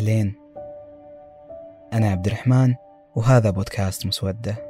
[0.00, 0.34] أهلين.
[1.92, 2.74] أنا عبد الرحمن
[3.14, 4.69] وهذا بودكاست مسودة.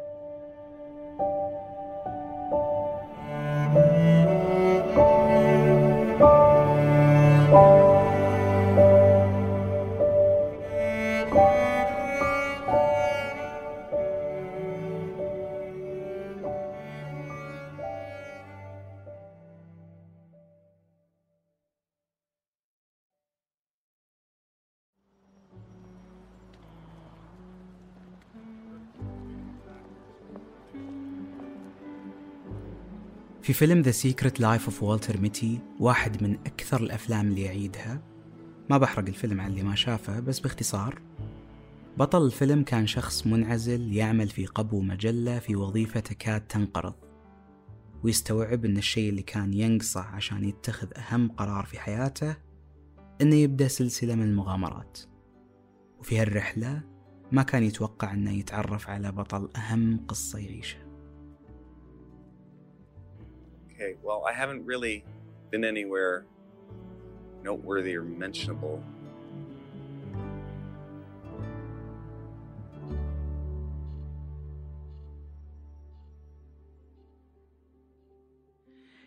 [33.50, 38.02] في فيلم The Secret Life of Walter Mitty واحد من أكثر الأفلام اللي أعيدها
[38.70, 41.02] ما بحرق الفيلم على اللي ما شافه بس باختصار.
[41.96, 46.94] بطل الفيلم كان شخص منعزل يعمل في قبو مجلة في وظيفة تكاد تنقرض.
[48.05, 52.36] ويستوعب أن الشيء اللي كان ينقصه عشان يتخذ أهم قرار في حياته
[53.20, 54.98] أنه يبدأ سلسلة من المغامرات.
[55.98, 56.82] وفي هالرحلة
[57.32, 60.89] ما كان يتوقع أنه يتعرف على بطل أهم قصة يعيشها.
[63.81, 65.05] Okay, well, I haven't really
[65.50, 66.27] been anywhere
[67.42, 68.83] noteworthy or mentionable.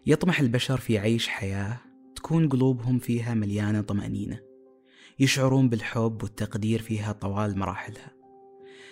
[0.05, 1.77] يطمح البشر في عيش حياة
[2.15, 4.39] تكون قلوبهم فيها مليانة طمأنينة
[5.19, 8.11] يشعرون بالحب والتقدير فيها طوال مراحلها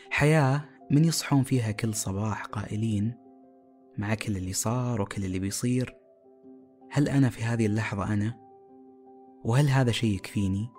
[0.10, 3.31] حياة من يصحون فيها كل صباح قائلين
[3.98, 5.96] مع كل اللي صار وكل اللي بيصير
[6.92, 8.38] هل أنا في هذه اللحظة أنا؟
[9.44, 10.70] وهل هذا شيء يكفيني؟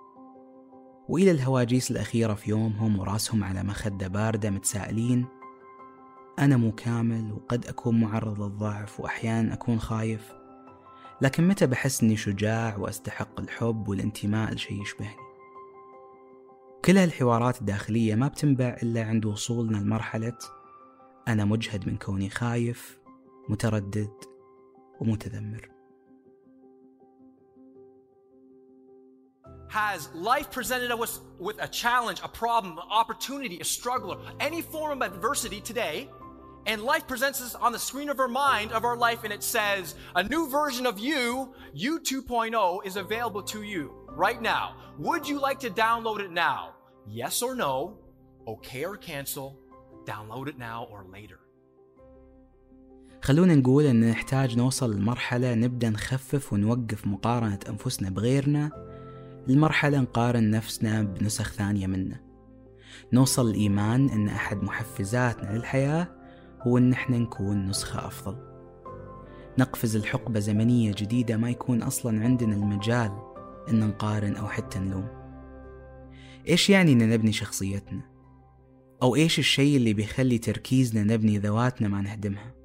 [1.09, 5.25] وإلى الهواجيس الأخيرة في يومهم وراسهم على مخدة باردة متسائلين
[6.39, 10.33] أنا مو كامل وقد أكون معرض للضعف وأحيانا أكون خايف
[11.21, 15.23] لكن متى بحس أني شجاع وأستحق الحب والانتماء لشيء يشبهني
[16.85, 20.37] كل هالحوارات الداخلية ما بتنبع إلا عند وصولنا لمرحلة
[21.27, 23.02] أنا مجهد من كوني خايف
[23.48, 24.24] متردد
[25.00, 25.68] ومتذمر
[29.70, 34.62] Has life presented us with a challenge, a problem, an opportunity, a struggle, or any
[34.62, 36.08] form of adversity today,
[36.66, 39.42] and life presents us on the screen of our mind of our life, and it
[39.42, 44.74] says, a new version of you, you 2.0, is available to you right now.
[44.98, 46.74] Would you like to download it now?
[47.06, 47.98] Yes or no?
[48.46, 49.58] Okay or cancel?
[50.04, 51.40] Download it now or later.
[53.23, 58.71] خلونا نقول إن نحتاج نوصل لمرحلة نبدأ نخفف ونوقف مقارنة أنفسنا بغيرنا
[59.47, 62.19] لمرحلة نقارن نفسنا بنسخ ثانية منا
[63.13, 66.07] نوصل الإيمان أن أحد محفزاتنا للحياة
[66.61, 68.37] هو أن إحنا نكون نسخة أفضل
[69.57, 73.11] نقفز الحقبة زمنية جديدة ما يكون أصلا عندنا المجال
[73.69, 75.07] أن نقارن أو حتى نلوم
[76.49, 78.01] إيش يعني أن نبني شخصيتنا؟
[79.01, 82.62] أو إيش الشيء اللي بيخلي تركيزنا نبني ذواتنا ما نهدمها؟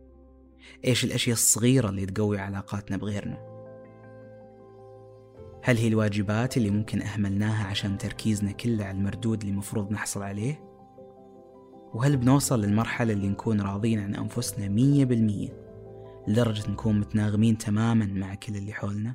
[0.84, 3.48] إيش الأشياء الصغيرة اللي تقوي علاقاتنا بغيرنا؟
[5.62, 10.64] هل هي الواجبات اللي ممكن أهملناها عشان تركيزنا كله على المردود اللي مفروض نحصل عليه؟
[11.94, 15.68] وهل بنوصل للمرحلة اللي نكون راضين عن أنفسنا مية بالمية
[16.28, 19.14] لدرجة نكون متناغمين تماما مع كل اللي حولنا؟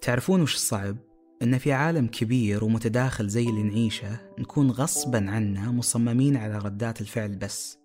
[0.00, 0.96] تعرفون وش الصعب؟
[1.42, 7.36] إن في عالم كبير ومتداخل زي اللي نعيشه نكون غصبا عنا مصممين على ردات الفعل
[7.36, 7.78] بس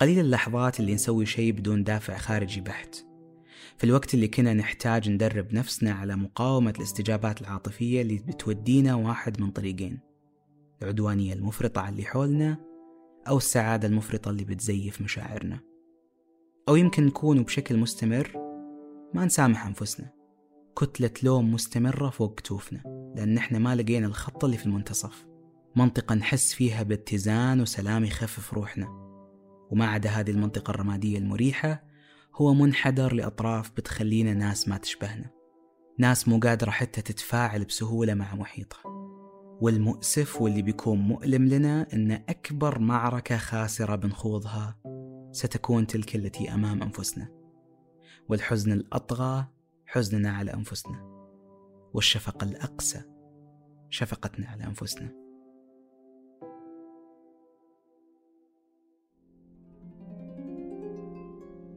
[0.00, 2.96] قليل اللحظات اللي نسوي شيء بدون دافع خارجي بحت.
[3.78, 9.50] في الوقت اللي كنا نحتاج ندرب نفسنا على مقاومة الاستجابات العاطفية اللي بتودينا واحد من
[9.50, 9.98] طريقين
[10.82, 12.56] العدوانية المفرطة على اللي حولنا
[13.28, 15.60] أو السعادة المفرطة اللي بتزيف مشاعرنا.
[16.68, 18.30] أو يمكن نكون بشكل مستمر
[19.14, 20.10] ما نسامح أنفسنا.
[20.76, 25.26] كتلة لوم مستمرة فوق كتوفنا لأن إحنا ما لقينا الخط اللي في المنتصف.
[25.76, 29.08] منطقة نحس فيها باتزان وسلام يخفف روحنا.
[29.70, 31.84] وما عدا هذه المنطقة الرمادية المريحة
[32.34, 35.30] هو منحدر لأطراف بتخلينا ناس ما تشبهنا.
[35.98, 38.82] ناس مو قادرة حتى تتفاعل بسهولة مع محيطها.
[39.60, 44.78] والمؤسف واللي بيكون مؤلم لنا أن أكبر معركة خاسرة بنخوضها
[45.32, 47.28] ستكون تلك التي أمام أنفسنا.
[48.28, 49.46] والحزن الأطغى
[49.86, 51.28] حزننا على أنفسنا.
[51.94, 53.02] والشفقة الأقسى
[53.90, 55.27] شفقتنا على أنفسنا.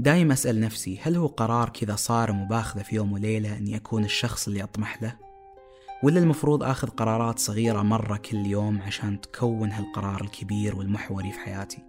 [0.01, 4.47] دايم أسأل نفسي هل هو قرار كذا صارم وباخذه في يوم وليلة أني أكون الشخص
[4.47, 5.15] اللي أطمح له؟
[6.03, 11.83] ولا المفروض آخذ قرارات صغيرة مرة كل يوم عشان تكون هالقرار الكبير والمحوري في حياتي؟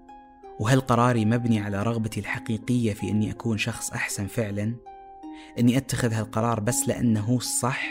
[0.61, 4.75] وهل قراري مبني على رغبتي الحقيقية في أني أكون شخص أحسن فعلا؟
[5.59, 7.89] أني أتخذ هالقرار بس لأنه الصح؟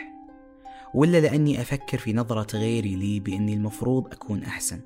[0.93, 4.81] ولا لأني أفكر في نظرة غيري لي بأني المفروض أكون أحسن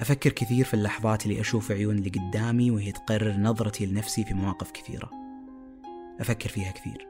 [0.00, 4.70] أفكر كثير في اللحظات اللي أشوف عيون اللي قدامي وهي تقرر نظرتي لنفسي في مواقف
[4.70, 5.10] كثيرة.
[6.20, 7.08] أفكر فيها كثير.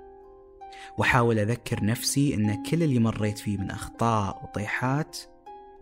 [0.98, 5.18] وأحاول أذكر نفسي أن كل اللي مريت فيه من أخطاء وطيحات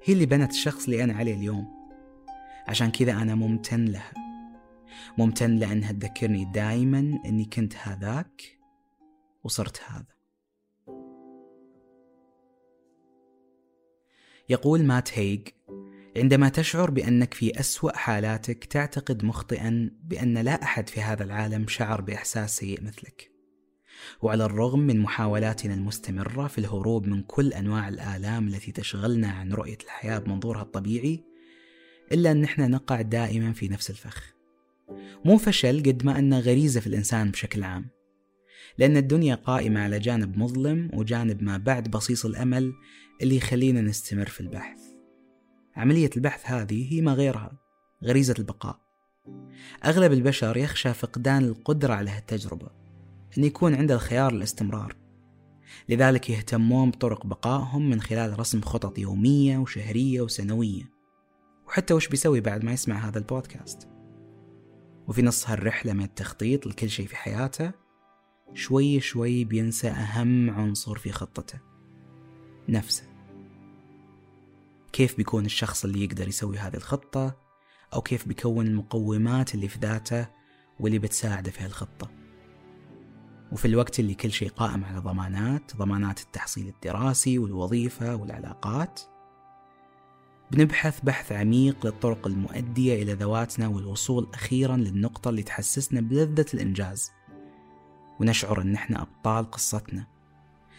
[0.04, 1.88] هي اللي بنت الشخص اللي أنا عليه اليوم.
[2.68, 4.12] عشان كذا أنا ممتن لها.
[5.18, 8.58] ممتن لأنها تذكرني دائما أني كنت هذاك
[9.44, 10.16] وصرت هذا.
[14.48, 15.48] يقول مات هيج
[16.16, 22.00] عندما تشعر بأنك في أسوأ حالاتك تعتقد مخطئا بأن لا أحد في هذا العالم شعر
[22.00, 23.30] بإحساس سيء مثلك.
[24.22, 29.78] وعلى الرغم من محاولاتنا المستمرة في الهروب من كل أنواع الآلام التي تشغلنا عن رؤية
[29.84, 31.24] الحياة بمنظورها الطبيعي
[32.12, 34.34] إلا أن إحنا نقع دائما في نفس الفخ.
[35.24, 37.88] مو فشل قد ما أنه غريزة في الإنسان بشكل عام.
[38.78, 42.72] لأن الدنيا قائمة على جانب مظلم وجانب ما بعد بصيص الأمل
[43.22, 44.95] اللي يخلينا نستمر في البحث.
[45.76, 47.52] عملية البحث هذه هي ما غيرها
[48.04, 48.80] غريزة البقاء.
[49.84, 52.68] أغلب البشر يخشى فقدان القدرة على هالتجربة
[53.38, 54.96] أن يكون عنده الخيار الاستمرار.
[55.88, 60.90] لذلك يهتمون بطرق بقائهم من خلال رسم خطط يومية وشهرية وسنوية.
[61.68, 63.88] وحتى وش بيسوي بعد ما يسمع هذا البودكاست؟
[65.08, 67.72] وفي نص هالرحلة من التخطيط لكل شيء في حياته
[68.54, 71.60] شوي شوي بينسى أهم عنصر في خطته
[72.68, 73.15] نفسه.
[74.92, 77.36] كيف بيكون الشخص اللي يقدر يسوي هذه الخطة
[77.94, 80.26] أو كيف بيكون المقومات اللي في ذاته
[80.80, 82.10] واللي بتساعده في هالخطة.
[83.52, 89.00] وفي الوقت اللي كل شيء قائم على ضمانات ضمانات التحصيل الدراسي والوظيفة والعلاقات
[90.50, 97.12] بنبحث بحث عميق للطرق المؤدية إلى ذواتنا والوصول أخيرا للنقطة اللي تحسسنا بلذة الإنجاز.
[98.20, 100.06] ونشعر أن إحنا أبطال قصتنا.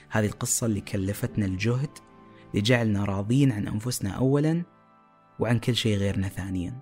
[0.09, 1.89] هذه القصة اللي كلفتنا الجهد
[2.53, 4.63] لجعلنا راضين عن أنفسنا أولا
[5.39, 6.79] وعن كل شيء غيرنا ثانيا.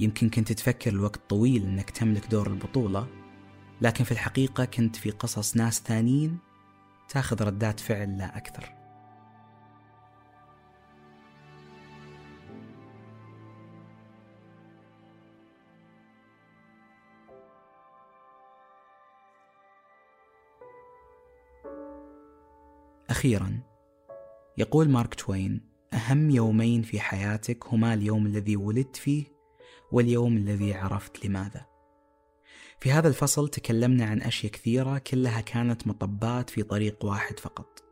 [0.00, 3.06] يمكن كنت تفكر لوقت طويل أنك تملك دور البطولة
[3.80, 6.38] لكن في الحقيقة كنت في قصص ناس ثانيين
[7.08, 8.72] تاخذ ردات فعل لا أكثر.
[23.10, 23.60] أخيرا
[24.58, 25.60] يقول مارك توين
[25.92, 29.24] أهم يومين في حياتك هما اليوم الذي ولدت فيه
[29.92, 31.66] واليوم الذي عرفت لماذا.
[32.80, 37.82] في هذا الفصل تكلمنا عن أشياء كثيرة كلها كانت مطبات في طريق واحد فقط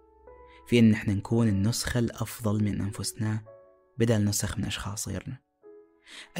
[0.66, 3.42] في أن إحنا نكون النسخة الأفضل من أنفسنا
[3.98, 5.38] بدل نسخ من أشخاص غيرنا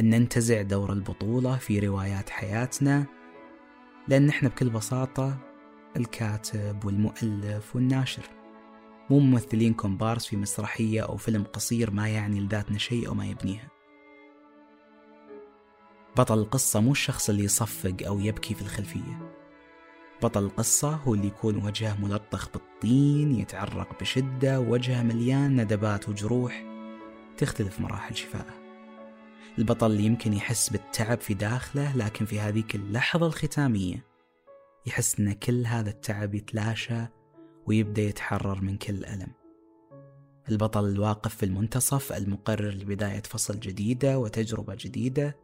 [0.00, 3.06] أن ننتزع دور البطولة في روايات حياتنا
[4.08, 5.38] لأن إحنا بكل بساطة
[5.96, 8.43] الكاتب والمؤلف والناشر.
[9.10, 13.68] مو ممثلين كومبارس في مسرحية أو فيلم قصير ما يعني لذاتنا شيء أو ما يبنيها.
[16.16, 19.34] بطل القصة مو الشخص اللي يصفق أو يبكي في الخلفية.
[20.22, 26.64] بطل القصة هو اللي يكون وجهه ملطخ بالطين يتعرق بشدة ووجهه مليان ندبات وجروح
[27.36, 28.64] تختلف مراحل شفائه.
[29.58, 34.04] البطل اللي يمكن يحس بالتعب في داخله لكن في هذيك اللحظة الختامية
[34.86, 37.06] يحس أن كل هذا التعب يتلاشى
[37.66, 39.32] ويبدأ يتحرر من كل ألم.
[40.48, 45.36] البطل الواقف في المنتصف المقرر لبداية فصل جديدة وتجربة جديدة.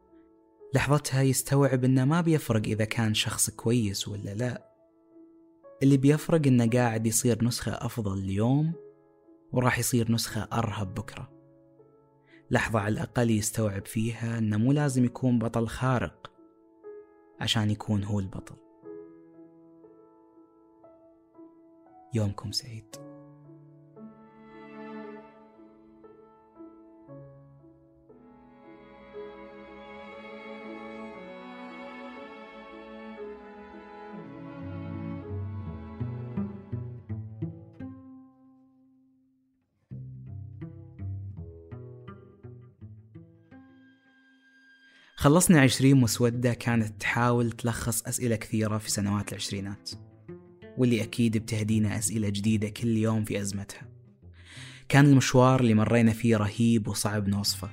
[0.74, 4.70] لحظتها يستوعب إنه ما بيفرق إذا كان شخص كويس ولا لا.
[5.82, 8.72] اللي بيفرق إنه قاعد يصير نسخة أفضل اليوم
[9.52, 11.30] وراح يصير نسخة أرهب بكرة.
[12.50, 16.32] لحظة على الأقل يستوعب فيها إنه مو لازم يكون بطل خارق
[17.40, 18.69] عشان يكون هو البطل.
[22.14, 22.96] يومكم سعيد.
[45.16, 49.90] خلصنا عشرين مسودة كانت تحاول تلخص أسئلة كثيرة في سنوات العشرينات.
[50.78, 53.88] واللي أكيد بتهدينا أسئلة جديدة كل يوم في أزمتها.
[54.88, 57.70] كان المشوار اللي مرينا فيه رهيب وصعب نوصفه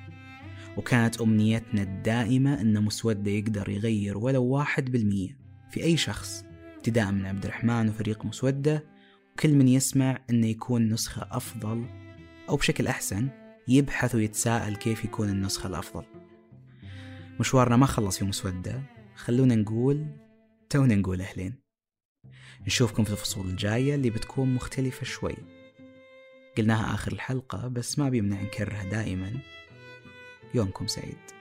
[0.77, 5.37] وكانت أمنيتنا الدائمة أن مسودة يقدر يغير ولو واحد بالمية
[5.71, 8.83] في أي شخص ابتداء من عبد الرحمن وفريق مسودة
[9.33, 11.85] وكل من يسمع أنه يكون نسخة أفضل
[12.49, 13.29] أو بشكل أحسن
[13.67, 16.03] يبحث ويتساءل كيف يكون النسخة الأفضل.
[17.39, 18.83] مشوارنا ما خلص في مسودة
[19.15, 20.07] خلونا نقول
[20.69, 21.66] تونا نقول أهلين.
[22.67, 25.35] نشوفكم في الفصول الجاية اللي بتكون مختلفة شوي.
[26.57, 29.39] قلناها آخر الحلقة بس ما بيمنع نكررها دائما.
[30.53, 31.36] يومكم سعيد.